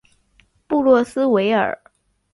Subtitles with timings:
[0.65, 1.79] 布洛斯维尔。